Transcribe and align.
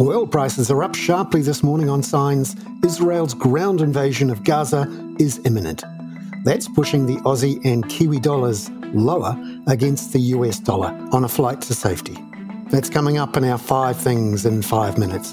Oil 0.00 0.28
prices 0.28 0.70
are 0.70 0.84
up 0.84 0.94
sharply 0.94 1.42
this 1.42 1.64
morning 1.64 1.90
on 1.90 2.04
signs 2.04 2.54
Israel's 2.84 3.34
ground 3.34 3.80
invasion 3.80 4.30
of 4.30 4.44
Gaza 4.44 4.86
is 5.18 5.40
imminent. 5.44 5.82
That's 6.44 6.68
pushing 6.68 7.06
the 7.06 7.16
Aussie 7.22 7.60
and 7.64 7.88
Kiwi 7.88 8.20
dollars 8.20 8.70
lower 8.94 9.36
against 9.66 10.12
the 10.12 10.20
US 10.20 10.60
dollar 10.60 10.96
on 11.10 11.24
a 11.24 11.28
flight 11.28 11.60
to 11.62 11.74
safety. 11.74 12.16
That's 12.70 12.88
coming 12.88 13.18
up 13.18 13.36
in 13.36 13.42
our 13.42 13.58
five 13.58 13.96
things 13.96 14.46
in 14.46 14.62
five 14.62 14.98
minutes. 14.98 15.32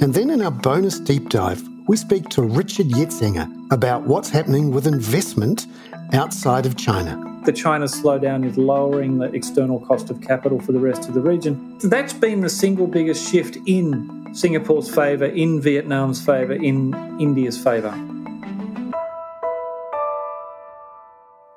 And 0.00 0.14
then 0.14 0.30
in 0.30 0.40
our 0.40 0.52
bonus 0.52 0.98
deep 0.98 1.28
dive, 1.28 1.62
we 1.86 1.98
speak 1.98 2.30
to 2.30 2.42
Richard 2.42 2.86
Yetsenga 2.86 3.70
about 3.70 4.04
what's 4.04 4.30
happening 4.30 4.70
with 4.70 4.86
investment 4.86 5.66
outside 6.14 6.64
of 6.64 6.78
China. 6.78 7.27
The 7.48 7.54
China 7.54 7.86
slowdown 7.86 8.44
is 8.44 8.58
lowering 8.58 9.16
the 9.16 9.32
external 9.32 9.80
cost 9.80 10.10
of 10.10 10.20
capital 10.20 10.60
for 10.60 10.72
the 10.72 10.78
rest 10.78 11.08
of 11.08 11.14
the 11.14 11.22
region. 11.22 11.78
That's 11.82 12.12
been 12.12 12.42
the 12.42 12.50
single 12.50 12.86
biggest 12.86 13.32
shift 13.32 13.56
in 13.64 14.28
Singapore's 14.34 14.94
favour, 14.94 15.24
in 15.24 15.58
Vietnam's 15.58 16.22
favour, 16.22 16.52
in 16.52 16.92
India's 17.18 17.56
favour. 17.56 17.92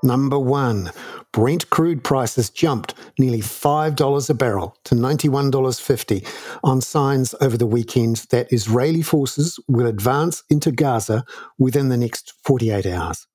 Number 0.01 0.39
one, 0.39 0.91
Brent 1.33 1.69
crude 1.69 2.05
prices 2.05 2.49
jumped 2.49 2.93
nearly 3.19 3.41
$5 3.41 4.29
a 4.29 4.33
barrel 4.33 4.77
to 4.85 4.95
$91.50 4.95 6.25
on 6.63 6.79
signs 6.79 7.35
over 7.41 7.57
the 7.57 7.67
weekend 7.67 8.27
that 8.29 8.53
Israeli 8.53 9.01
forces 9.01 9.59
will 9.67 9.87
advance 9.87 10.43
into 10.49 10.71
Gaza 10.71 11.25
within 11.59 11.89
the 11.89 11.97
next 11.97 12.33
48 12.45 12.85
hours. 12.85 13.27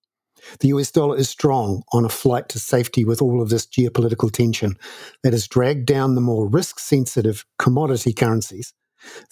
The 0.61 0.69
US 0.69 0.91
dollar 0.91 1.17
is 1.17 1.29
strong 1.29 1.83
on 1.93 2.05
a 2.05 2.09
flight 2.09 2.49
to 2.51 2.59
safety 2.59 3.05
with 3.05 3.23
all 3.23 3.43
of 3.43 3.49
this 3.49 3.67
geopolitical 3.67 4.33
tension 4.33 4.77
that 5.23 5.33
has 5.33 5.49
dragged 5.49 5.87
down 5.87 6.15
the 6.15 6.21
more 6.21 6.49
risk 6.49 6.79
sensitive 6.79 7.45
commodity 7.59 8.13
currencies. 8.13 8.73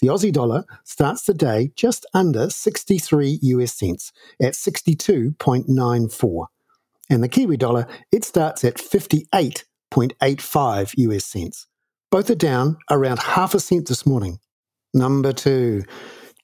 The 0.00 0.08
Aussie 0.08 0.32
dollar 0.32 0.64
starts 0.84 1.24
the 1.24 1.34
day 1.34 1.70
just 1.76 2.06
under 2.14 2.48
63 2.50 3.38
US 3.42 3.74
cents 3.74 4.12
at 4.40 4.54
62.94. 4.54 6.46
And 7.10 7.22
the 7.22 7.28
Kiwi 7.28 7.56
dollar, 7.56 7.86
it 8.10 8.24
starts 8.24 8.64
at 8.64 8.74
58.85 8.76 10.94
US 10.96 11.24
cents. 11.24 11.68
Both 12.10 12.30
are 12.30 12.34
down 12.34 12.78
around 12.90 13.20
half 13.20 13.54
a 13.54 13.60
cent 13.60 13.86
this 13.88 14.04
morning. 14.06 14.38
Number 14.92 15.32
two, 15.32 15.84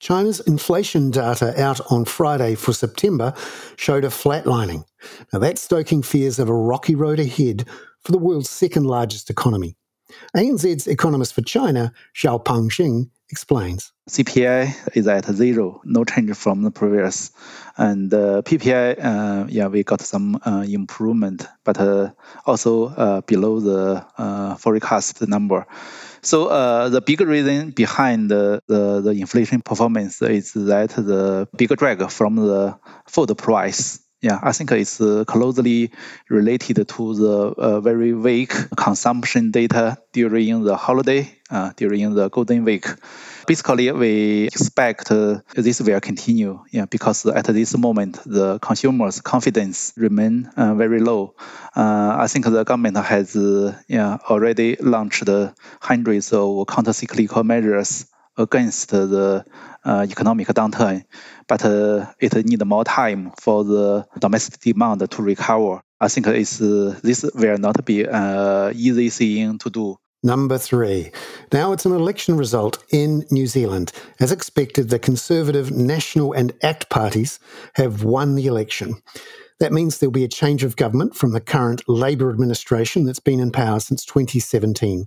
China's 0.01 0.41
inflation 0.41 1.11
data 1.11 1.63
out 1.63 1.79
on 1.93 2.07
Friday 2.07 2.55
for 2.55 2.73
September 2.73 3.35
showed 3.77 4.05
a 4.05 4.09
flatlining. 4.09 4.85
Now 5.33 5.39
that's 5.39 5.61
stoking 5.61 6.03
fears 6.03 6.39
of 6.39 6.49
a 6.49 6.55
rocky 6.55 6.95
road 6.95 7.21
ahead 7.21 7.67
for 8.03 8.13
the 8.13 8.19
world's 8.19 8.49
second 8.49 8.87
largest 8.87 9.29
economy. 9.29 9.77
ANZ's 10.37 10.87
economist 10.87 11.35
for 11.35 11.43
China, 11.43 11.93
Xiao 12.15 12.45
Pengxing, 12.45 13.11
explains. 13.31 13.93
CPI 14.09 14.97
is 14.97 15.07
at 15.07 15.25
zero, 15.27 15.81
no 15.85 16.05
change 16.05 16.37
from 16.37 16.63
the 16.63 16.71
previous. 16.71 17.31
And 17.77 18.13
uh, 18.13 18.43
PPI, 18.43 19.05
uh, 19.05 19.47
yeah, 19.49 19.69
we 19.69 19.85
got 19.85 20.01
some 20.01 20.41
uh, 20.45 20.65
improvement, 20.69 21.47
but 21.65 21.79
uh, 21.79 22.11
also 22.45 22.89
uh, 22.89 23.21
below 23.23 23.61
the 23.61 24.05
uh, 24.19 24.57
forecast 24.57 25.27
number. 25.27 25.67
So 26.23 26.49
the 26.91 27.01
big 27.01 27.21
reason 27.23 27.71
behind 27.71 28.31
the, 28.31 28.61
the, 28.67 29.01
the 29.01 29.13
inflation 29.13 29.63
performance 29.63 30.21
is 30.21 30.53
that 30.53 30.91
the 30.91 31.49
bigger 31.57 31.77
drag 31.77 32.11
from 32.11 32.37
the 32.37 32.79
food 33.07 33.37
price 33.39 34.01
yeah, 34.21 34.39
I 34.43 34.53
think 34.53 34.71
it's 34.73 35.01
uh, 35.01 35.25
closely 35.27 35.91
related 36.29 36.87
to 36.87 37.15
the 37.15 37.33
uh, 37.57 37.81
very 37.81 38.13
weak 38.13 38.53
consumption 38.77 39.51
data 39.51 39.97
during 40.13 40.63
the 40.63 40.77
holiday, 40.77 41.35
uh, 41.51 41.73
during 41.77 42.15
the 42.15 42.29
Golden 42.29 42.65
Week. 42.65 42.87
Basically, 43.47 43.91
we 43.93 44.47
expect 44.47 45.11
uh, 45.11 45.41
this 45.55 45.81
will 45.81 46.01
continue, 46.01 46.63
yeah, 46.71 46.85
because 46.85 47.25
at 47.27 47.47
this 47.47 47.77
moment 47.77 48.21
the 48.27 48.59
consumers' 48.59 49.23
confidence 49.23 49.95
remain 49.97 50.51
uh, 50.57 50.75
very 50.75 51.01
low. 51.01 51.35
Uh, 51.75 52.17
I 52.19 52.27
think 52.27 52.45
the 52.45 52.65
government 52.65 52.99
has 52.99 53.35
yeah 53.89 54.19
already 54.29 54.77
launched 54.77 55.29
hundreds 55.81 56.33
of 56.33 56.67
countercyclical 56.67 57.43
measures 57.45 58.07
against 58.41 58.91
the 58.91 59.45
uh, 59.85 60.07
economic 60.09 60.49
downturn, 60.49 61.05
but 61.47 61.65
uh, 61.65 62.07
it 62.19 62.35
needs 62.47 62.65
more 62.65 62.85
time 62.85 63.33
for 63.39 63.65
the 63.65 64.07
domestic 64.19 64.61
demand 64.61 65.09
to 65.11 65.23
recover. 65.23 65.83
I 66.01 66.09
think 66.09 66.27
it's, 66.29 66.61
uh, 66.61 66.99
this 67.03 67.25
will 67.35 67.59
not 67.59 67.85
be 67.85 68.05
an 68.05 68.73
easy 68.75 69.11
thing 69.11 69.59
to 69.59 69.71
do. 69.71 69.97
Number 70.23 70.59
three. 70.59 71.13
Now 71.51 71.73
it's 71.73 71.87
an 71.87 71.93
election 71.93 72.37
result 72.37 72.85
in 72.93 73.25
New 73.31 73.47
Zealand. 73.47 73.91
As 74.21 74.31
expected, 74.31 74.91
the 74.91 74.99
Conservative, 74.99 75.71
National, 75.71 76.35
and 76.35 76.53
ACT 76.63 76.91
parties 76.91 77.41
have 77.75 78.05
won 78.05 78.35
the 78.35 78.47
election. 78.47 79.01
That 79.61 79.73
means 79.73 79.99
there'll 79.99 80.11
be 80.11 80.25
a 80.25 80.29
change 80.29 80.63
of 80.63 80.77
government 80.77 81.15
from 81.15 81.33
the 81.33 81.41
current 81.41 81.83
Labour 81.89 82.31
administration 82.31 83.05
that's 83.05 83.21
been 83.21 83.41
in 83.41 83.51
power 83.51 83.81
since 83.81 84.05
2017. 84.05 85.07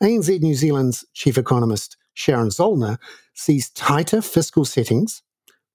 ANZ 0.00 0.40
New 0.40 0.54
Zealand's 0.54 1.04
chief 1.12 1.38
economist 1.38 1.96
Sharon 2.14 2.48
Zollner 2.48 2.98
sees 3.34 3.70
tighter 3.70 4.22
fiscal 4.22 4.64
settings, 4.64 5.22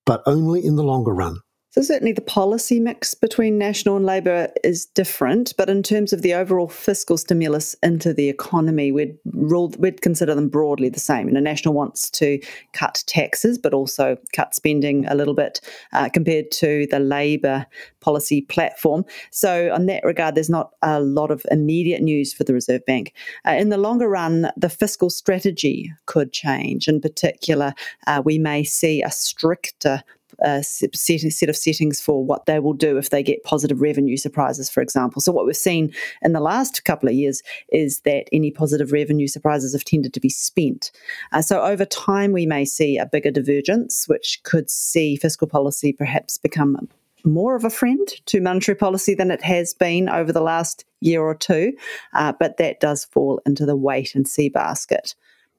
but 0.05 0.21
only 0.25 0.63
in 0.65 0.75
the 0.75 0.83
longer 0.83 1.13
run. 1.13 1.39
So, 1.69 1.81
certainly 1.81 2.13
the 2.13 2.21
policy 2.21 2.79
mix 2.79 3.13
between 3.13 3.57
National 3.57 3.97
and 3.97 4.05
Labor 4.05 4.47
is 4.63 4.85
different, 4.85 5.53
but 5.57 5.69
in 5.69 5.83
terms 5.83 6.13
of 6.13 6.21
the 6.21 6.33
overall 6.33 6.69
fiscal 6.69 7.17
stimulus 7.17 7.75
into 7.83 8.13
the 8.13 8.29
economy, 8.29 8.91
we'd, 8.91 9.17
rule, 9.25 9.73
we'd 9.77 10.01
consider 10.01 10.33
them 10.33 10.47
broadly 10.47 10.87
the 10.87 10.99
same. 10.99 11.27
You 11.27 11.33
know, 11.33 11.41
National 11.41 11.73
wants 11.73 12.09
to 12.11 12.39
cut 12.71 13.03
taxes, 13.05 13.57
but 13.57 13.73
also 13.73 14.17
cut 14.33 14.55
spending 14.55 15.05
a 15.07 15.15
little 15.15 15.33
bit 15.33 15.59
uh, 15.91 16.07
compared 16.07 16.51
to 16.51 16.87
the 16.89 16.99
Labor 16.99 17.65
policy 17.99 18.41
platform. 18.43 19.03
So, 19.31 19.69
on 19.73 19.87
that 19.87 20.05
regard, 20.05 20.35
there's 20.35 20.49
not 20.49 20.71
a 20.81 21.01
lot 21.01 21.31
of 21.31 21.45
immediate 21.51 22.01
news 22.01 22.33
for 22.33 22.45
the 22.45 22.53
Reserve 22.53 22.85
Bank. 22.85 23.13
Uh, 23.45 23.51
in 23.51 23.67
the 23.67 23.77
longer 23.77 24.07
run, 24.07 24.49
the 24.55 24.69
fiscal 24.69 25.09
strategy 25.09 25.91
could 26.05 26.31
change. 26.31 26.87
In 26.87 27.01
particular, 27.01 27.73
uh, 28.07 28.21
we 28.23 28.39
may 28.39 28.63
see 28.63 29.03
a 29.03 29.11
stricter 29.11 30.01
a 30.39 30.63
set, 30.63 31.49
of 31.49 31.55
settings 31.55 32.01
for 32.01 32.23
what 32.23 32.45
they 32.45 32.59
will 32.59 32.73
do 32.73 32.97
if 32.97 33.09
they 33.09 33.23
get 33.23 33.43
positive 33.43 33.81
revenue 33.81 34.17
surprises, 34.17 34.69
for 34.69 34.81
example. 34.81 35.21
So, 35.21 35.31
what 35.31 35.45
we've 35.45 35.55
seen 35.55 35.93
in 36.21 36.33
the 36.33 36.39
last 36.39 36.83
couple 36.85 37.09
of 37.09 37.15
years 37.15 37.41
is 37.71 38.01
that 38.01 38.27
any 38.31 38.51
positive 38.51 38.91
revenue 38.91 39.27
surprises 39.27 39.73
have 39.73 39.85
tended 39.85 40.13
to 40.13 40.19
be 40.19 40.29
spent. 40.29 40.91
Uh, 41.31 41.41
so, 41.41 41.61
over 41.61 41.85
time, 41.85 42.31
we 42.31 42.45
may 42.45 42.65
see 42.65 42.97
a 42.97 43.05
bigger 43.05 43.31
divergence, 43.31 44.07
which 44.07 44.41
could 44.43 44.69
see 44.69 45.15
fiscal 45.15 45.47
policy 45.47 45.93
perhaps 45.93 46.37
become 46.37 46.87
more 47.23 47.55
of 47.55 47.65
a 47.65 47.69
friend 47.69 48.07
to 48.27 48.41
monetary 48.41 48.75
policy 48.75 49.13
than 49.13 49.31
it 49.31 49.41
has 49.43 49.73
been 49.73 50.09
over 50.09 50.31
the 50.31 50.41
last 50.41 50.85
year 51.01 51.21
or 51.21 51.35
two. 51.35 51.73
Uh, 52.13 52.33
but 52.39 52.57
that 52.57 52.79
does 52.79 53.05
fall 53.05 53.41
into 53.45 53.65
the 53.65 53.75
wait 53.75 54.15
and 54.15 54.27
see 54.27 54.49
basket. 54.49 55.15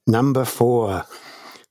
Number 0.07 0.45
four. 0.45 1.05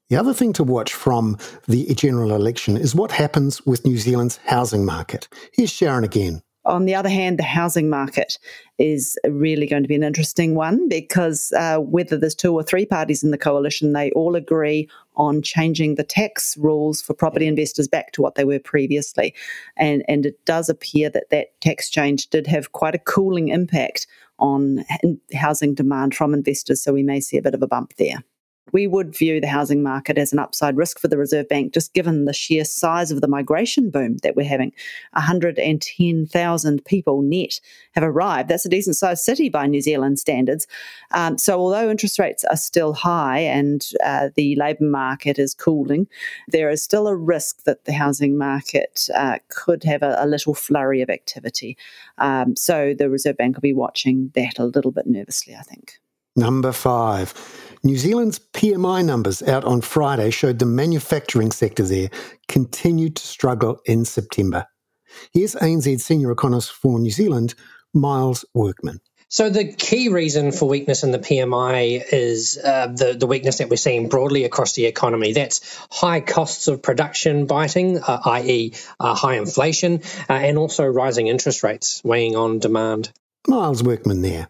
The 0.09 0.15
other 0.15 0.33
thing 0.33 0.53
to 0.53 0.63
watch 0.63 0.93
from 0.93 1.37
the 1.67 1.93
general 1.93 2.33
election 2.33 2.77
is 2.77 2.95
what 2.95 3.11
happens 3.11 3.65
with 3.65 3.85
New 3.85 3.97
Zealand's 3.97 4.37
housing 4.45 4.85
market. 4.85 5.27
Here's 5.51 5.69
Sharon 5.69 6.05
again. 6.05 6.41
On 6.63 6.85
the 6.85 6.95
other 6.95 7.09
hand, 7.09 7.39
the 7.39 7.43
housing 7.43 7.89
market 7.89 8.37
is 8.77 9.17
really 9.27 9.67
going 9.67 9.83
to 9.83 9.87
be 9.87 9.95
an 9.95 10.03
interesting 10.03 10.55
one 10.55 10.87
because 10.87 11.51
uh, 11.57 11.77
whether 11.79 12.17
there's 12.17 12.35
two 12.35 12.53
or 12.53 12.63
three 12.63 12.85
parties 12.85 13.21
in 13.21 13.31
the 13.31 13.37
coalition, 13.37 13.91
they 13.91 14.11
all 14.11 14.35
agree 14.35 14.89
on 15.15 15.41
changing 15.41 15.95
the 15.95 16.03
tax 16.03 16.55
rules 16.57 17.01
for 17.01 17.13
property 17.13 17.47
investors 17.47 17.89
back 17.89 18.13
to 18.13 18.21
what 18.21 18.35
they 18.35 18.45
were 18.45 18.59
previously. 18.59 19.33
And, 19.75 20.03
and 20.07 20.25
it 20.25 20.43
does 20.45 20.69
appear 20.69 21.09
that 21.09 21.29
that 21.31 21.59
tax 21.59 21.89
change 21.89 22.27
did 22.27 22.47
have 22.47 22.71
quite 22.71 22.95
a 22.95 22.99
cooling 22.99 23.49
impact 23.49 24.07
on 24.39 24.85
housing 25.33 25.73
demand 25.73 26.15
from 26.15 26.33
investors. 26.33 26.81
So 26.81 26.93
we 26.93 27.03
may 27.03 27.19
see 27.19 27.37
a 27.37 27.41
bit 27.41 27.55
of 27.55 27.61
a 27.61 27.67
bump 27.67 27.93
there. 27.97 28.23
We 28.71 28.87
would 28.87 29.15
view 29.15 29.39
the 29.39 29.47
housing 29.47 29.81
market 29.81 30.17
as 30.17 30.33
an 30.33 30.39
upside 30.39 30.77
risk 30.77 30.99
for 30.99 31.07
the 31.07 31.17
Reserve 31.17 31.47
Bank, 31.47 31.73
just 31.73 31.93
given 31.93 32.25
the 32.25 32.33
sheer 32.33 32.65
size 32.65 33.11
of 33.11 33.21
the 33.21 33.27
migration 33.27 33.89
boom 33.89 34.17
that 34.23 34.35
we're 34.35 34.47
having. 34.47 34.73
110,000 35.13 36.85
people 36.85 37.21
net 37.21 37.59
have 37.93 38.03
arrived. 38.03 38.49
That's 38.49 38.65
a 38.65 38.69
decent 38.69 38.95
sized 38.95 39.23
city 39.23 39.49
by 39.49 39.67
New 39.67 39.81
Zealand 39.81 40.19
standards. 40.19 40.67
Um, 41.11 41.37
so, 41.37 41.59
although 41.59 41.89
interest 41.89 42.19
rates 42.19 42.43
are 42.45 42.57
still 42.57 42.93
high 42.93 43.39
and 43.39 43.85
uh, 44.03 44.29
the 44.35 44.55
labour 44.55 44.85
market 44.85 45.39
is 45.39 45.53
cooling, 45.53 46.07
there 46.47 46.69
is 46.69 46.83
still 46.83 47.07
a 47.07 47.15
risk 47.15 47.63
that 47.63 47.85
the 47.85 47.93
housing 47.93 48.37
market 48.37 49.09
uh, 49.15 49.39
could 49.49 49.83
have 49.83 50.03
a, 50.03 50.17
a, 50.19 50.27
little 50.27 50.53
flurry 50.53 51.01
of 51.01 51.09
activity. 51.09 51.77
Um, 52.17 52.55
so, 52.55 52.93
the 52.97 53.09
Reserve 53.09 53.37
Bank 53.37 53.55
will 53.55 53.61
be 53.61 53.73
watching 53.73 54.31
that 54.35 54.59
a 54.59 54.65
little 54.65 54.91
bit 54.91 55.07
nervously, 55.07 55.55
I 55.55 55.61
think. 55.61 55.99
Number 56.37 56.71
five. 56.71 57.33
New 57.87 57.95
Zealand's 57.95 58.37
PMI 58.37 59.05
numbers 59.05 59.41
out 59.41 59.63
on 59.63 59.79
Friday 59.79 60.29
showed 60.29 60.59
the 60.59 60.65
manufacturing 60.65 61.53
sector 61.53 61.83
there 61.83 62.09
continued 62.49 63.15
to 63.15 63.25
struggle 63.25 63.79
in 63.85 64.03
September. 64.03 64.65
Here's 65.31 65.55
ANZ 65.55 66.01
Senior 66.01 66.31
Economist 66.31 66.73
for 66.73 66.99
New 66.99 67.11
Zealand, 67.11 67.55
Miles 67.93 68.43
Workman. 68.53 68.99
So 69.29 69.49
the 69.49 69.71
key 69.71 70.09
reason 70.09 70.51
for 70.51 70.67
weakness 70.67 71.03
in 71.03 71.11
the 71.11 71.19
PMI 71.19 72.03
is 72.11 72.59
uh, 72.61 72.87
the 72.87 73.13
the 73.13 73.25
weakness 73.25 73.59
that 73.59 73.69
we're 73.69 73.77
seeing 73.77 74.09
broadly 74.09 74.43
across 74.43 74.73
the 74.73 74.85
economy. 74.85 75.31
That's 75.31 75.61
high 75.89 76.19
costs 76.19 76.67
of 76.67 76.81
production 76.81 77.45
biting, 77.45 77.99
uh, 77.99 78.19
i.e., 78.25 78.73
uh, 78.99 79.15
high 79.15 79.37
inflation, 79.37 80.01
uh, 80.29 80.33
and 80.33 80.57
also 80.57 80.83
rising 80.83 81.27
interest 81.27 81.63
rates 81.63 82.01
weighing 82.03 82.35
on 82.35 82.59
demand. 82.59 83.13
Miles 83.47 83.81
Workman 83.81 84.23
there. 84.23 84.49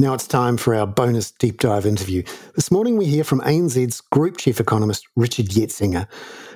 Now 0.00 0.14
it's 0.14 0.26
time 0.26 0.56
for 0.56 0.74
our 0.74 0.86
bonus 0.86 1.30
deep 1.30 1.60
dive 1.60 1.84
interview. 1.84 2.22
This 2.54 2.70
morning 2.70 2.96
we 2.96 3.04
hear 3.04 3.22
from 3.22 3.42
ANZ's 3.42 4.00
Group 4.00 4.38
Chief 4.38 4.58
Economist 4.58 5.06
Richard 5.14 5.48
Yetsenga 5.48 6.06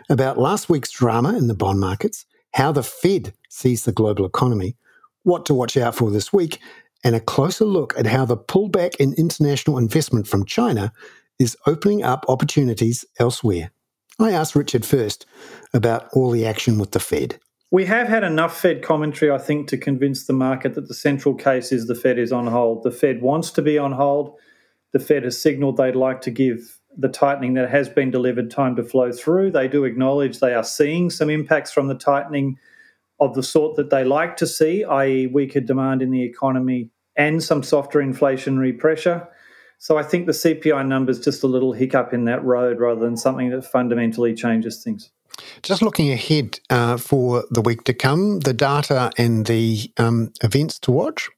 about 0.08 0.38
last 0.38 0.70
week's 0.70 0.91
drama 0.91 1.37
in 1.37 1.46
the 1.46 1.55
bond 1.55 1.79
markets, 1.79 2.25
how 2.55 2.73
the 2.73 2.82
Fed 2.82 3.35
sees 3.50 3.85
the 3.85 3.93
global 3.93 4.25
economy, 4.25 4.79
what 5.25 5.44
to 5.44 5.52
watch 5.52 5.76
out 5.76 5.94
for 5.94 6.11
this 6.11 6.32
week, 6.32 6.58
and 7.05 7.14
a 7.14 7.20
closer 7.20 7.67
look 7.67 7.93
at 7.99 8.06
how 8.06 8.25
the 8.25 8.38
pullback 8.38 8.96
in 8.96 9.12
international 9.19 9.76
investment 9.76 10.26
from 10.26 10.46
China 10.46 10.91
is 11.38 11.55
opening 11.67 12.02
up 12.02 12.25
opportunities 12.29 13.05
elsewhere. 13.19 13.73
I 14.19 14.31
asked 14.31 14.56
Richard 14.56 14.87
first 14.87 15.26
about 15.75 16.08
all 16.14 16.31
the 16.31 16.46
action 16.46 16.79
with 16.79 16.93
the 16.93 16.99
Fed. 16.99 17.38
We 17.71 17.87
have 17.87 18.09
had 18.09 18.25
enough 18.25 18.61
Fed 18.61 18.83
commentary, 18.83 19.31
I 19.31 19.39
think, 19.39 19.69
to 19.69 19.77
convince 19.77 20.27
the 20.27 20.33
market 20.33 20.75
that 20.75 20.89
the 20.89 20.95
central 20.95 21.35
case 21.35 21.73
is 21.73 21.87
the 21.87 21.95
Fed 21.95 22.19
is 22.19 22.33
on 22.33 22.47
hold. 22.47 22.83
The 22.83 22.91
Fed 22.91 23.21
wants 23.21 23.51
to 23.53 23.63
be 23.63 23.79
on 23.79 23.93
hold. 23.93 24.39
The 24.93 25.01
Fed 25.01 25.25
has 25.25 25.41
signalled 25.41 25.77
they'd 25.77 25.97
like 25.97 26.21
to 26.23 26.31
give 26.31 26.79
the 26.97 27.09
tightening 27.09 27.55
that 27.55 27.71
has 27.71 27.89
been 27.89 28.11
delivered 28.11 28.51
time 28.51 28.77
to 28.77 28.85
flow 28.85 29.11
through. 29.11 29.51
They 29.51 29.67
do 29.67 29.85
acknowledge 29.85 30.39
they 30.39 30.55
are 30.55 30.63
seeing 30.63 31.11
some 31.11 31.31
impacts 31.31 31.73
from 31.73 31.89
the 31.89 31.97
tightening 31.97 32.59
of 33.19 33.35
the 33.35 33.43
sort 33.43 33.77
that 33.77 33.91
they 33.91 34.05
like 34.05 34.37
to 34.37 34.47
see, 34.47 34.85
i.e., 34.85 35.27
weaker 35.27 35.61
demand 35.61 36.03
in 36.03 36.11
the 36.11 36.23
economy 36.23 36.91
and 37.17 37.43
some 37.43 37.63
softer 37.63 38.01
inflationary 38.01 38.79
pressure. 38.79 39.27
So 39.79 39.97
I 39.97 40.03
think 40.03 40.27
the 40.27 40.33
CPI 40.33 40.87
number 40.87 41.11
is 41.11 41.21
just 41.21 41.43
a 41.43 41.49
little 41.49 41.73
hiccup 41.73 42.15
in 42.15 42.25
that 42.25 42.45
road 42.45 42.79
rather 42.79 43.01
than 43.01 43.17
something 43.17 43.51
that 43.51 43.65
fundamentally 43.65 44.35
changes 44.35 44.83
things. 44.83 45.11
Just 45.63 45.83
looking 45.83 46.13
ahead 46.13 46.61
uh, 46.71 46.97
for 46.97 47.45
the 47.51 47.61
week 47.61 47.85
to 47.85 47.95
come, 47.95 48.41
the 48.41 48.53
data 48.53 49.11
and 49.19 49.47
the 49.47 49.91
um, 49.97 50.33
events 50.43 50.79
to 50.81 50.93
watch? 50.93 51.29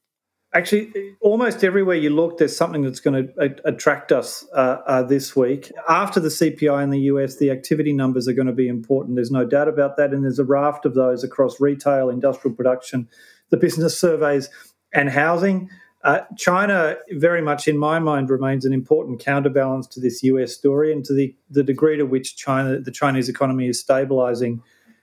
Actually 0.53 0.91
almost 1.19 1.63
everywhere 1.63 1.97
you 1.97 2.09
look 2.09 2.37
there's 2.37 2.55
something 2.55 2.81
that's 2.81 3.01
going 3.01 3.27
to 3.27 3.55
attract 3.65 4.11
us 4.13 4.45
uh, 4.53 4.77
uh, 4.87 5.03
this 5.03 5.35
week. 5.35 5.71
After 5.89 6.21
the 6.21 6.29
cpi 6.29 6.83
in 6.83 6.89
the 6.89 6.99
us 6.99 7.35
the 7.35 7.51
activity 7.51 7.91
numbers 7.91 8.27
are 8.29 8.33
going 8.33 8.47
to 8.47 8.53
be 8.53 8.69
important. 8.69 9.17
There's 9.17 9.29
no 9.29 9.45
doubt 9.45 9.67
about 9.67 9.97
that 9.97 10.13
and 10.13 10.23
there's 10.23 10.39
a 10.39 10.45
raft 10.45 10.85
of 10.85 10.95
those 10.95 11.23
across 11.23 11.59
retail 11.59 12.09
industrial 12.09 12.55
production 12.55 13.09
the 13.49 13.57
business 13.57 13.99
surveys 13.99 14.49
and 14.93 15.09
housing 15.09 15.69
uh, 16.03 16.19
china 16.37 16.95
very 17.11 17.41
much 17.41 17.67
in 17.67 17.77
my 17.77 17.99
mind 17.99 18.29
remains 18.29 18.65
an 18.65 18.73
important 18.73 19.19
counterbalance 19.19 19.87
to 19.87 19.99
this 19.99 20.21
us 20.23 20.53
story 20.53 20.91
and 20.91 21.03
to 21.05 21.13
the, 21.13 21.35
the 21.49 21.63
degree 21.63 21.97
to 21.97 22.05
which 22.05 22.35
china 22.37 22.79
the 22.79 22.91
chinese 22.91 23.29
economy 23.29 23.67
is 23.67 23.79
stabilizing 23.79 24.61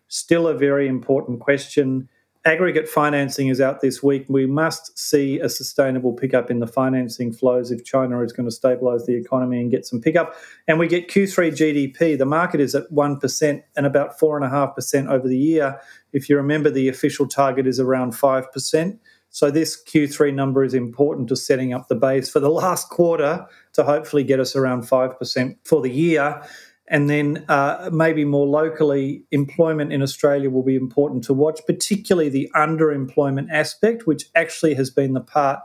still 0.08 0.46
a 0.46 0.55
very 0.55 0.87
important 0.87 1.41
question 1.41 2.08
aggregate 2.44 2.88
financing 2.88 3.49
is 3.49 3.61
out 3.61 3.81
this 3.81 4.02
week. 4.02 4.26
We 4.29 4.46
must 4.46 4.99
see 4.99 5.41
a 5.41 5.49
sustainable 5.49 6.12
pickup 6.12 6.50
in 6.50 6.58
the 6.58 6.67
financing 6.67 7.32
flows 7.32 7.70
if 7.70 7.85
China 7.85 8.20
is 8.23 8.32
going 8.32 8.47
to 8.47 8.55
stabilize 8.55 9.06
the 9.06 9.14
economy 9.14 9.61
and 9.61 9.70
get 9.70 9.87
some 9.87 10.00
pickup. 10.00 10.35
And 10.69 10.79
we 10.79 10.87
get 10.87 11.08
Q3 11.08 11.52
GDP. 11.52 12.19
The 12.19 12.26
market 12.26 12.61
is 12.61 12.75
at 12.75 12.90
1% 12.90 13.62
and 13.76 13.87
about 13.87 14.19
4.5% 14.19 15.08
over 15.08 15.26
the 15.26 15.38
year. 15.38 15.81
If 16.12 16.29
you 16.29 16.37
remember, 16.37 16.70
the 16.70 16.88
official 16.88 17.26
target 17.26 17.67
is 17.67 17.81
around 17.81 18.12
5%. 18.12 18.99
So 19.34 19.50
this 19.50 19.82
Q3 19.82 20.32
number 20.32 20.62
is 20.62 20.75
important 20.75 21.26
to 21.26 21.34
setting 21.34 21.75
up 21.75 21.88
the 21.88 21.96
base 21.96 22.31
for 22.31 22.38
the 22.38 22.48
last 22.48 22.88
quarter 22.88 23.44
to 23.72 23.82
hopefully 23.82 24.22
get 24.22 24.38
us 24.38 24.54
around 24.54 24.82
5% 24.82 25.56
for 25.64 25.82
the 25.82 25.90
year. 25.90 26.40
And 26.86 27.10
then 27.10 27.44
uh, 27.48 27.90
maybe 27.92 28.25
more 28.25 28.46
locally, 28.46 29.25
employment 29.32 29.92
in 29.92 30.02
Australia 30.02 30.50
will 30.50 30.62
be 30.62 30.76
important 30.76 31.25
to 31.25 31.34
watch, 31.34 31.58
particularly 31.66 32.28
the 32.28 32.48
underemployment 32.54 33.50
aspect, 33.50 34.06
which 34.06 34.26
actually 34.36 34.75
has 34.75 34.88
been 34.88 35.14
the 35.14 35.20
part 35.20 35.58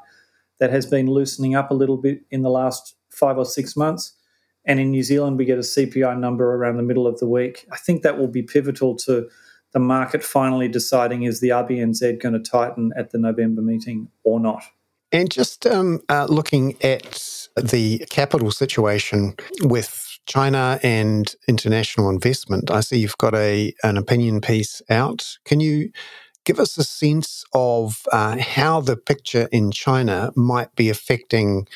that 0.58 0.72
has 0.72 0.88
been 0.88 1.06
loosening 1.06 1.54
up 1.54 1.70
a 1.70 1.76
little 1.76 1.98
bit 1.98 2.22
in 2.32 2.42
the 2.42 2.50
last 2.50 2.96
five 3.12 3.38
or 3.38 3.46
six 3.46 3.78
months. 3.78 4.16
And 4.66 4.80
in 4.80 4.90
New 4.90 5.04
Zealand, 5.04 5.38
we 5.38 5.46
get 5.46 5.60
a 5.60 5.62
CPI 5.62 6.18
number 6.18 6.56
around 6.56 6.78
the 6.78 6.84
middle 6.84 7.06
of 7.06 7.20
the 7.20 7.30
week. 7.30 7.68
I 7.72 7.78
think 7.78 8.02
that 8.02 8.18
will 8.18 8.28
be 8.28 8.42
pivotal 8.42 8.96
to 9.06 9.30
the 9.74 9.80
market 9.80 10.24
finally 10.24 10.68
deciding 10.68 11.24
is 11.24 11.40
the 11.40 11.50
RBNZ 11.50 12.22
going 12.22 12.34
to 12.34 12.40
tighten 12.40 12.92
at 12.98 13.12
the 13.12 13.18
November 13.18 13.62
meeting 13.62 14.10
or 14.24 14.40
not. 14.40 14.64
And 15.12 15.32
just 15.32 15.66
um, 15.66 16.02
uh, 16.10 16.28
looking 16.30 16.76
at 16.84 17.48
the 17.56 18.06
capital 18.10 18.52
situation 18.52 19.36
with 19.64 20.20
China 20.26 20.80
and 20.84 21.34
international 21.48 22.10
investment. 22.10 22.70
I 22.70 22.82
see 22.82 23.00
you've 23.00 23.18
got 23.18 23.34
a 23.34 23.74
an 23.84 23.98
opinion 23.98 24.42
piece 24.42 24.82
out. 24.90 25.38
Can 25.46 25.60
you 25.60 25.92
give 26.46 26.60
us 26.60 26.78
a 26.78 26.84
sense 26.84 27.44
of 27.54 28.04
uh, 28.12 28.38
how 28.38 28.82
the 28.82 28.96
picture 28.96 29.50
in 29.52 29.72
China 29.72 30.32
might 30.36 30.76
be 30.76 30.90
affecting 30.90 31.68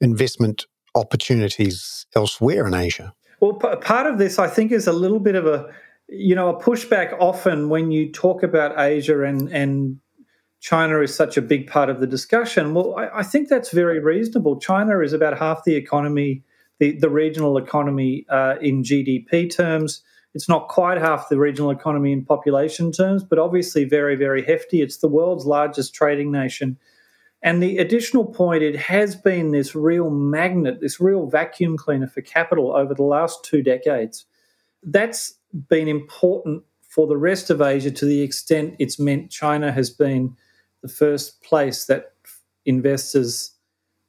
investment 0.00 0.66
opportunities 0.96 2.06
elsewhere 2.16 2.66
in 2.66 2.74
Asia? 2.74 3.14
Well, 3.38 3.54
p- 3.54 3.76
part 3.80 4.06
of 4.06 4.18
this, 4.18 4.38
I 4.38 4.48
think, 4.48 4.72
is 4.72 4.86
a 4.86 4.92
little 4.92 5.20
bit 5.20 5.36
of 5.36 5.46
a 5.46 5.72
you 6.10 6.34
know 6.34 6.48
a 6.48 6.62
pushback. 6.62 7.16
Often, 7.18 7.68
when 7.68 7.90
you 7.90 8.10
talk 8.10 8.42
about 8.42 8.78
Asia 8.78 9.24
and 9.24 9.48
and 9.50 9.98
China 10.60 11.00
is 11.00 11.14
such 11.14 11.36
a 11.36 11.42
big 11.42 11.66
part 11.66 11.88
of 11.88 12.00
the 12.00 12.06
discussion. 12.06 12.74
Well, 12.74 12.94
I, 12.98 13.20
I 13.20 13.22
think 13.22 13.48
that's 13.48 13.70
very 13.72 13.98
reasonable. 13.98 14.60
China 14.60 15.00
is 15.00 15.12
about 15.12 15.38
half 15.38 15.64
the 15.64 15.74
economy 15.74 16.44
the, 16.80 16.98
the 16.98 17.10
regional 17.10 17.58
economy 17.58 18.26
uh, 18.28 18.56
in 18.60 18.82
GDP 18.82 19.54
terms. 19.54 20.02
It's 20.34 20.48
not 20.48 20.68
quite 20.68 20.98
half 20.98 21.28
the 21.28 21.38
regional 21.38 21.70
economy 21.70 22.12
in 22.12 22.24
population 22.24 22.90
terms, 22.90 23.22
but 23.22 23.38
obviously 23.38 23.84
very, 23.84 24.16
very 24.16 24.42
hefty. 24.42 24.80
It's 24.80 24.96
the 24.96 25.08
world's 25.08 25.44
largest 25.44 25.94
trading 25.94 26.32
nation. 26.32 26.78
And 27.42 27.62
the 27.62 27.78
additional 27.78 28.24
point, 28.24 28.62
it 28.62 28.76
has 28.76 29.14
been 29.14 29.50
this 29.50 29.74
real 29.74 30.10
magnet, 30.10 30.80
this 30.80 31.00
real 31.00 31.26
vacuum 31.26 31.76
cleaner 31.76 32.06
for 32.06 32.22
capital 32.22 32.74
over 32.74 32.94
the 32.94 33.02
last 33.02 33.44
two 33.44 33.62
decades. 33.62 34.24
That's 34.82 35.34
been 35.68 35.88
important 35.88 36.62
for 36.88 37.06
the 37.06 37.16
rest 37.16 37.50
of 37.50 37.60
Asia 37.60 37.90
to 37.90 38.04
the 38.04 38.20
extent 38.22 38.76
it's 38.78 38.98
meant 38.98 39.30
China 39.30 39.72
has 39.72 39.90
been 39.90 40.36
the 40.82 40.88
first 40.88 41.42
place 41.42 41.86
that 41.86 42.12
investors 42.66 43.52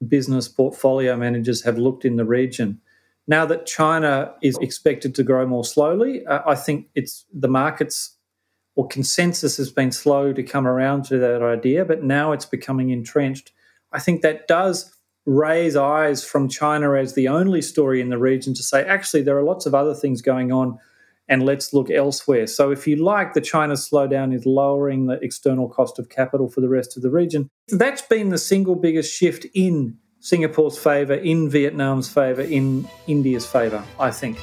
business 0.07 0.47
portfolio 0.47 1.15
managers 1.15 1.61
have 1.63 1.77
looked 1.77 2.05
in 2.05 2.15
the 2.15 2.25
region. 2.25 2.81
Now 3.27 3.45
that 3.45 3.65
China 3.65 4.33
is 4.41 4.57
expected 4.59 5.13
to 5.15 5.23
grow 5.23 5.45
more 5.45 5.63
slowly, 5.63 6.25
uh, 6.25 6.41
I 6.45 6.55
think 6.55 6.87
it's 6.95 7.25
the 7.33 7.47
markets 7.47 8.17
or 8.75 8.87
consensus 8.87 9.57
has 9.57 9.71
been 9.71 9.91
slow 9.91 10.33
to 10.33 10.43
come 10.43 10.65
around 10.65 11.05
to 11.05 11.17
that 11.19 11.41
idea, 11.41 11.85
but 11.85 12.03
now 12.03 12.31
it's 12.31 12.45
becoming 12.45 12.89
entrenched. 12.89 13.51
I 13.91 13.99
think 13.99 14.21
that 14.21 14.47
does 14.47 14.95
raise 15.25 15.75
eyes 15.75 16.23
from 16.23 16.49
China 16.49 16.93
as 16.93 17.13
the 17.13 17.27
only 17.27 17.61
story 17.61 18.01
in 18.01 18.09
the 18.09 18.17
region 18.17 18.53
to 18.55 18.63
say, 18.63 18.83
actually, 18.85 19.21
there 19.21 19.37
are 19.37 19.43
lots 19.43 19.65
of 19.65 19.75
other 19.75 19.93
things 19.93 20.21
going 20.21 20.51
on 20.51 20.77
and 21.29 21.43
let's 21.43 21.73
look 21.73 21.89
elsewhere. 21.89 22.47
So, 22.47 22.71
if 22.71 22.87
you 22.87 22.97
like, 22.97 23.33
the 23.33 23.41
China 23.41 23.75
slowdown 23.75 24.33
is 24.33 24.45
lowering 24.45 25.05
the 25.05 25.19
external 25.21 25.69
cost 25.69 25.99
of 25.99 26.09
capital 26.09 26.49
for 26.49 26.61
the 26.61 26.69
rest 26.69 26.97
of 26.97 27.03
the 27.03 27.09
region. 27.09 27.49
That's 27.69 28.01
been 28.01 28.29
the 28.29 28.37
single 28.37 28.75
biggest 28.75 29.13
shift 29.13 29.45
in 29.53 29.97
Singapore's 30.19 30.77
favour, 30.77 31.13
in 31.13 31.49
Vietnam's 31.49 32.11
favour, 32.11 32.41
in 32.41 32.87
India's 33.07 33.45
favour, 33.45 33.83
I 33.99 34.11
think. 34.11 34.39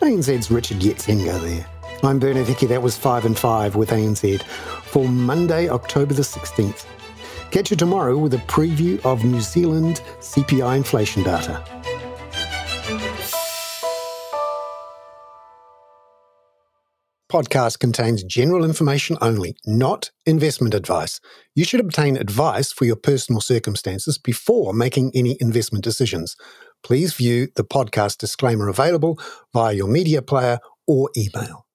ANZ's 0.00 0.50
Richard 0.50 0.78
Yetsenga 0.78 1.40
there. 1.42 1.66
I'm 2.02 2.18
Bernard 2.18 2.46
Hickey. 2.46 2.66
That 2.66 2.80
was 2.80 2.96
5 2.96 3.26
in 3.26 3.34
5 3.34 3.76
with 3.76 3.90
ANZ 3.90 4.42
for 4.42 5.06
Monday, 5.08 5.68
October 5.68 6.14
the 6.14 6.22
16th. 6.22 6.86
Catch 7.50 7.70
you 7.70 7.76
tomorrow 7.76 8.16
with 8.16 8.34
a 8.34 8.38
preview 8.38 9.04
of 9.04 9.24
New 9.24 9.40
Zealand 9.40 10.02
CPI 10.20 10.76
inflation 10.76 11.22
data. 11.22 11.64
podcast 17.30 17.78
contains 17.78 18.24
general 18.24 18.64
information 18.64 19.16
only, 19.20 19.54
not 19.64 20.10
investment 20.26 20.74
advice. 20.74 21.20
You 21.54 21.64
should 21.64 21.80
obtain 21.80 22.16
advice 22.16 22.72
for 22.72 22.84
your 22.84 22.96
personal 22.96 23.40
circumstances 23.40 24.18
before 24.18 24.74
making 24.74 25.12
any 25.14 25.36
investment 25.40 25.84
decisions. 25.84 26.36
Please 26.82 27.14
view 27.14 27.48
the 27.54 27.64
podcast 27.64 28.18
disclaimer 28.18 28.68
available 28.68 29.18
via 29.54 29.72
your 29.74 29.86
media 29.86 30.22
player 30.22 30.58
or 30.88 31.08
email. 31.16 31.66